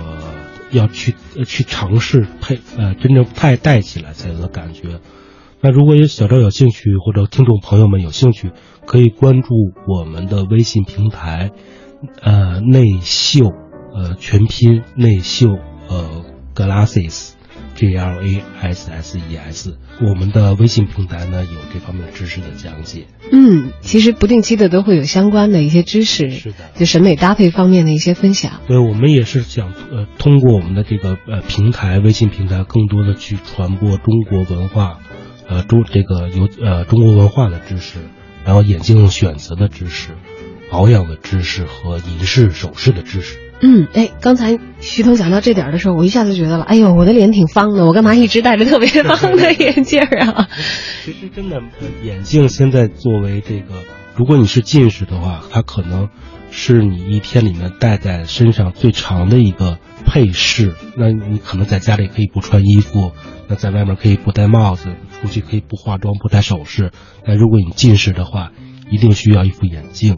[0.72, 5.00] 要去呃去尝试配呃真正佩戴起来才有的感觉。
[5.62, 8.52] 那如果有小赵有兴趣，或者听众朋友们有兴趣，
[8.86, 9.50] 可以关注
[9.88, 11.52] 我们的微信平台，
[12.22, 13.52] 呃，内秀，
[13.94, 15.50] 呃，全拼内秀，
[15.90, 16.24] 呃
[16.56, 17.34] ，glasses，
[17.80, 19.78] G L A S S E S。
[20.02, 23.08] 我们的微信平台呢有这方面知识的讲解。
[23.32, 28.60] 嗯，其实不定期的都会有相关的一些知识，是的就审美搭配方面的一些分享。
[28.68, 35.00] 对，我们也是想呃通过我们的这个呃平台微信平台，更多的去传播中国文化，
[35.48, 38.00] 呃中这个有呃中国文化的知识，
[38.44, 40.10] 然后眼镜选择的知识，
[40.70, 43.38] 保养的知识和银饰首饰的知识。
[43.62, 50.48] 嗯，哎，刚才徐彤讲到这点儿的时候，我一下子觉得了，哎呦，我的脸挺方的，我干嘛一直戴着特别方的眼镜儿啊？
[51.04, 53.84] 其实真的，呃眼镜现在作为这个，
[54.16, 56.10] 如果你是近视的话，它可能
[56.52, 60.74] 是你一天里面戴在身上最长的一个配饰。
[60.98, 63.12] 那你可能在家里可以不穿衣服，
[63.50, 64.90] 那在外面可以不戴帽子，
[65.22, 66.92] 出去可以不化妆、不戴首饰。
[67.26, 68.52] 但如果你近视的话，
[68.90, 70.18] 一定需要一副眼镜。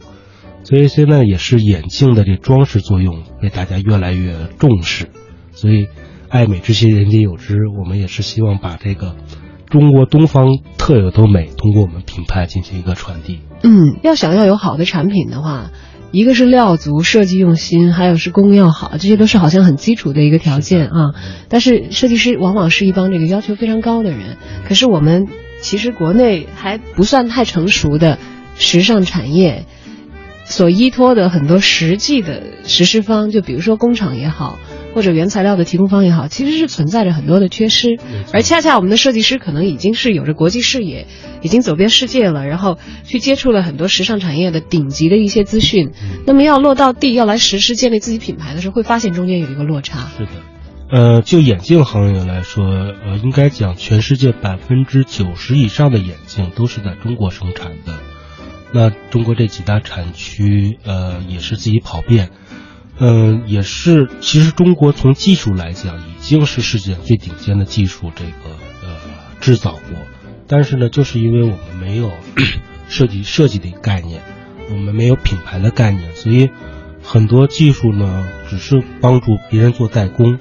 [0.63, 5.09] 所以现在也是眼镜的这装饰作用被大家越来越重视。
[5.53, 5.87] 所以，
[6.29, 7.55] 爱美之心，人皆有之。
[7.77, 9.15] 我们也是希望把这个
[9.69, 10.47] 中国东方
[10.77, 13.39] 特有的美，通过我们品牌进行一个传递。
[13.63, 15.71] 嗯，要想要有好的产品的话，
[16.11, 21.13] 一个是料足、设计用心，还有是工艺要好，这些都是好像很基础的一个条件啊。
[21.49, 25.27] 但是设计师往往是一帮这个要求非常高的人，可是我们
[25.59, 28.17] 其实国内还不算太成熟的
[28.55, 29.65] 时尚产业。
[30.51, 34.59] 所依托的很多实际的实施方，就比如说工厂也好，
[34.93, 37.97] 或者原材料的提供方也好，其实是存在着很多的缺失。
[38.33, 41.07] 而恰恰我们的设计师可能已经是有着国际视野，
[41.41, 45.91] 已经走遍世界了，然后去接触了很多时尚产业的顶级的一些资讯。
[46.27, 50.09] 那么要落到地，要来实施建立自己品牌的时候，会发现中间有一个落差。
[50.17, 50.31] 是的，
[50.91, 57.93] 呃，就眼镜行业来说，呃，应该讲全世界百分之九十以上的眼镜都是在中国生产的。
[58.73, 62.29] 那中国这几大产区，呃，也是自己跑遍，
[62.99, 64.07] 嗯、也是。
[64.21, 68.31] 其实中国从技术来讲，已经是世界最顶尖的技术，这个
[68.81, 68.95] 呃
[69.41, 69.81] 制造过。
[70.47, 72.11] 但是呢，就是因为我们没有
[72.87, 74.21] 设计设计的概念，
[74.69, 76.49] 我们没有品牌的概念，所以
[77.03, 80.39] 很多技术呢，只是帮助别人做代工。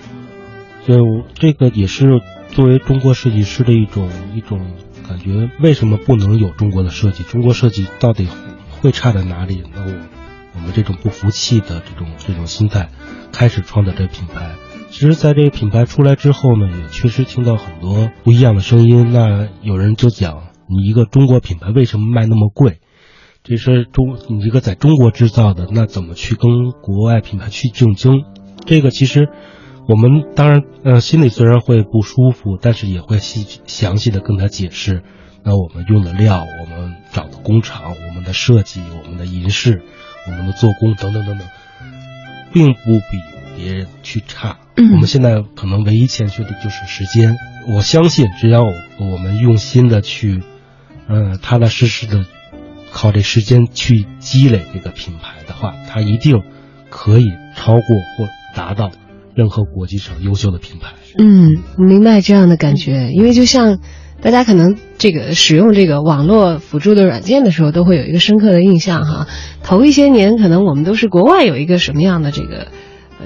[0.86, 2.20] 所以我这个也是
[2.52, 4.60] 作为中国设计师的一种一种。
[5.10, 7.24] 感觉为什么不能有中国的设计？
[7.24, 8.28] 中国设计到底
[8.80, 9.64] 会差在哪里？
[9.74, 9.92] 那我
[10.54, 12.90] 我们这种不服气的这种这种心态，
[13.32, 14.52] 开始创造这个品牌。
[14.90, 19.10] 其实，在这个品牌出来之后呢，也确实听到很多不一样的声音。
[19.12, 22.78] 那有人就讲，你一个中国品牌为什么卖那么贵？
[23.42, 28.22] 这是中你一个在中国制造的，那怎么去跟国外品牌去竞争？
[28.64, 29.28] 这个其实。
[29.90, 35.02] 我们当然，呃，心里虽然会不舒服，但是也会细详细的跟他解释。
[35.42, 39.82] 那我们用的料，我们找的工厂，我们的设计，我们的银饰，
[40.28, 41.48] 我们的做工等等等等，
[42.52, 43.18] 并不比
[43.56, 44.58] 别人去差。
[44.76, 47.36] 嗯我们现在可能唯一欠缺的就是时间。
[47.66, 50.40] 我相信，只要我们用心的去，
[51.08, 52.26] 呃，踏踏实实的
[52.92, 56.44] 靠这时间去积累这个品牌的话，它一定
[56.90, 57.26] 可以
[57.56, 58.92] 超过或达到。
[59.34, 63.78] 任何国际上优秀的品牌，嗯，明白这样的感觉，因为就像
[64.20, 69.26] 大家可能这个使用这个网络辅助的软件的时候，都会有一个深刻的印象哈。
[69.62, 72.68] 头一些年，可能我们都是国外有一个什么样的这个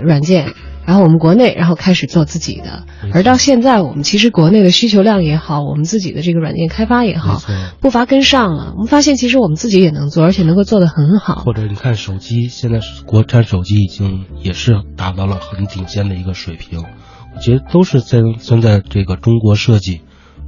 [0.03, 0.53] 软件，
[0.87, 7.41] 然后我们国内然后开始做自己的，而到现在，我们其实国内的需求量也好，我们自己的这个软件开发也好，
[7.81, 8.73] 步伐跟上了。
[8.75, 11.37] 我们发现其实我们自己也能做，而且能够做得很好。
[11.37, 16.85] 或者你看手机，现在国产手机已经也是达到了很顶尖的一个水平。
[17.37, 20.03] 我觉得都是在现在这个中国设计、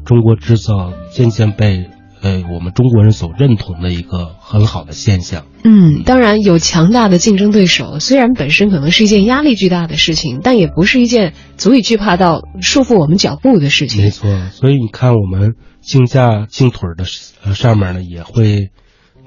[0.05, 1.91] 中国制造渐渐被
[2.27, 5.47] 呃我们中国人所认同的一个很好的现象。
[5.63, 14.03] 嗯，当然有强大的竞争对手，虽然本身可能是一件压力巨大的事情，但也不是一件足以惧怕到束缚我们脚步的事情。
[14.03, 17.05] 没错，所以你看我们竞价竞腿的
[17.45, 18.71] 呃上面呢，也会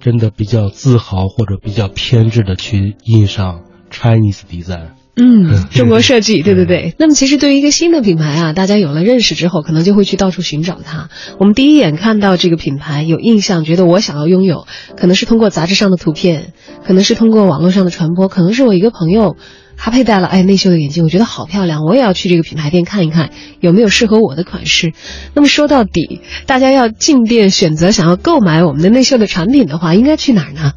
[0.02, 4.99] 真的比较自豪或者比较偏执的去印上 Chinese design。
[5.22, 6.96] 嗯，中国设计，对对对。
[6.98, 11.10] 那么其实对于一个新的品牌啊，大家有了认识之后，可能就会去到处寻找它。
[11.40, 14.66] 我们第一眼看到这个品牌有印象，觉得我想要拥有，
[14.96, 16.54] 可能是通过杂志上的图片，
[16.86, 19.36] 可能是通过网络上的传播，可能是我一个朋友
[19.76, 24.94] 他佩戴了哎内秀的眼镜，我觉得好漂亮，我也要去这个品牌店看一看有没有适合我的款式。
[25.34, 30.72] 那么说到底，大家要进店选择想要购买我们的内秀的产品的话，应该去哪儿呢？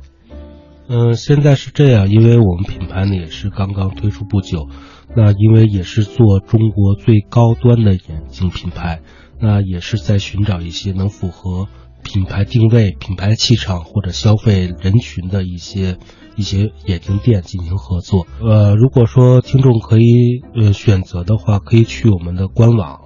[0.95, 4.68] 嗯，现在是这样，因为我们品牌呢也是刚刚推出不久，
[5.16, 9.01] 那因为也是做中国最高端的眼镜品牌，
[9.40, 11.66] 那也是在寻找一些能符合
[12.03, 15.97] 品牌定位、品牌气场或者消费人群的一些
[16.36, 18.26] 一些眼镜店进行合作。
[18.43, 23.01] 呃，如果说听众可以呃选择的话，可以去我们的官网，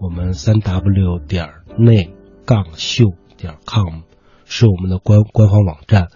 [0.00, 2.14] 我们三 w 点内
[2.46, 4.04] 杠秀点 com
[4.46, 6.08] 是我们的官官方网站，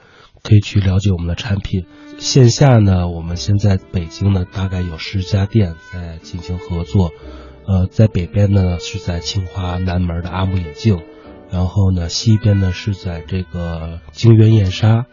[0.42, 1.86] 可以去了解我们的产品。
[2.18, 7.12] 线下呢，我们现在北京呢大概有十家店在进行合作，
[7.66, 11.02] 呃，在北边呢是在清华南门的阿姆眼镜，
[11.50, 15.06] 然后呢西边呢是在这个京源燕莎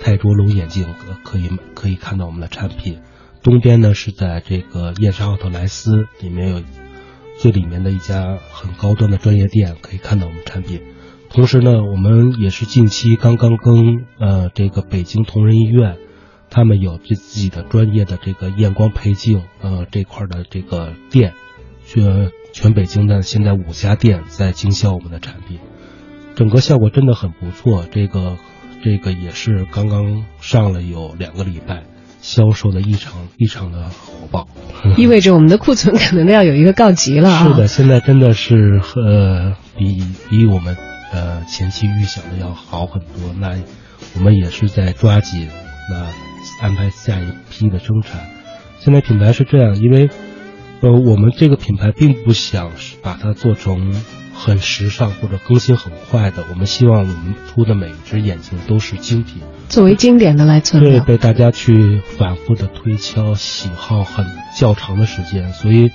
[0.00, 3.00] 泰卓龙眼镜可以可以看到我们的产品，
[3.42, 6.62] 东边呢是在这个燕莎奥特莱斯里面有
[7.38, 10.82] 最里面的一家很高端的专业店可以看到我们产品，
[11.30, 15.96] 同时呢我们也是近期刚刚跟呃这个北京同仁医院。
[16.50, 21.34] 他们有自自己的专业的这个验光配镜，呃，这块的这个店，
[21.84, 25.58] 全全北京的现在五家店在经销我们的产品，
[26.36, 27.84] 整个效果真的很不错。
[27.92, 28.38] 这个
[28.82, 31.84] 这个也是刚刚上了有两个礼拜，
[32.22, 34.48] 销售的异常异常的火爆，
[34.96, 37.28] 意味着我们的库存可能都要有一个告急了。
[37.28, 40.78] 是的，现在真的是呃比比我们
[41.12, 43.34] 呃前期预想的要好很多。
[43.38, 43.56] 那
[44.14, 45.48] 我们也是在抓紧
[45.90, 46.06] 那。
[46.60, 48.26] 安排下一批的生产。
[48.80, 50.08] 现在品牌是这样，因为，
[50.80, 53.94] 呃，我们这个品牌并不想把它做成
[54.34, 56.44] 很时尚或者更新很快的。
[56.50, 65.52] 我们希望我们出的每一只眼镜都是精品，作为经典的来存对，被大家去反复的推敲，喜好很较长的时间。
[65.52, 65.92] 所以，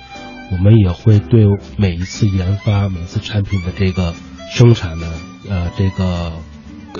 [0.50, 1.44] 我们也会对
[1.76, 4.14] 每一次研发、每一次产品的这个
[4.50, 5.06] 生产呢，
[5.48, 6.32] 呃，这个，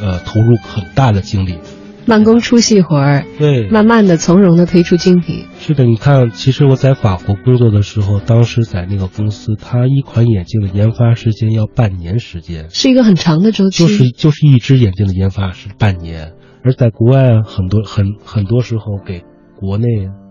[0.01, 1.59] 呃，投入很大的精力。
[2.07, 5.47] 慢工出细活儿，对，慢慢的从容的推出精品。
[5.59, 13.85] 是的，你看，其实我在法国工作的时候，当时在那个公司，它一款眼镜的研发时间要半年时间，是一个很长的周期。
[13.85, 19.23] 就是就是一只眼镜的研发是半年，而在国外很多很很多时候给
[19.57, 19.87] 国内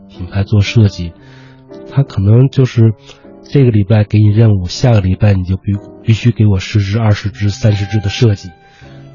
[0.09, 1.11] 品牌做设计，
[1.89, 2.91] 它可能就是
[3.49, 5.73] 这个礼拜给你任务，下个礼拜你就必
[6.03, 8.49] 必须给我十只、二十只、三十只的设计。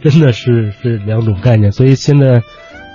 [0.01, 2.43] 真的是是两种概念，所以现在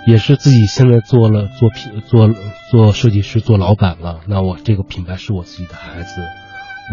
[0.08, 2.30] 也是自己现在做了做品做
[2.72, 4.22] 做设计师做老板了。
[4.26, 6.22] 那我这个品牌是我自己的孩子，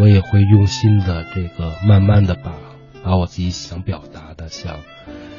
[0.01, 2.55] 我也会用心的这个慢慢的把
[3.05, 4.79] 把我自己想表达的想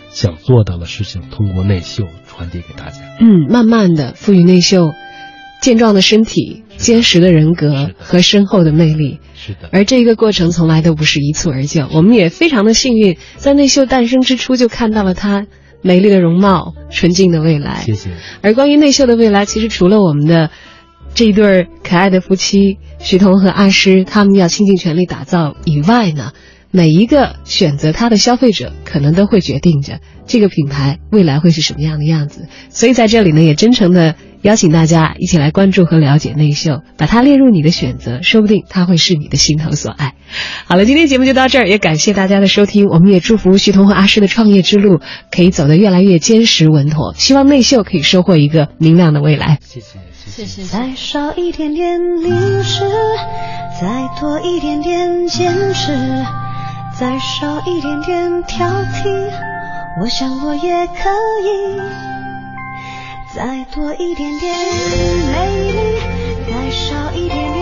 [0.10, 2.99] 想做到的事情，通过内秀传递给大家。
[3.20, 4.93] 嗯，慢慢的赋予内秀
[5.62, 9.19] 健壮的身体、坚实的人格和深厚的魅力。
[9.36, 11.88] 是的，而这一个过程从来都不是一蹴而就。
[11.91, 15.47] 我们也非常的幸运，在内秀诞生之初就看到了她
[15.82, 17.82] 美丽的容貌、纯净的未来。
[17.82, 18.09] 谢谢。
[18.41, 20.51] 而关于内秀的未来，其实除了我们的
[21.15, 26.34] 这一对可爱的夫妻徐彤和阿诗，他们要倾尽全力打造以外呢，
[26.69, 32.47] 每一个选择它的消费者，可能都会决定着这个品牌未来会是什么样的样子。
[32.69, 34.15] 所以在这里呢，也真诚的。
[34.42, 40.14] 邀请大家一起来关注和了解内秀，把它列入你的选择，说不定它会是你的心头所爱。
[40.66, 42.88] 好了，今天节目就到这儿，也感谢大家的收听。
[42.88, 45.00] 我们也祝福徐彤和阿诗的创业之路
[45.32, 49.60] 可以走得越来越坚实稳妥，希望内秀可以收获一个明亮的未来。
[49.62, 50.64] 谢谢，谢谢。
[50.64, 52.84] 再少一点点凝视，
[53.80, 55.92] 再多一点点坚持，
[56.98, 59.30] 再少一点点挑剔，
[60.02, 61.10] 我想我也可
[61.44, 62.11] 以。
[63.34, 64.54] 再多一点点
[65.32, 66.00] 美丽，
[66.52, 67.61] 再少一点点。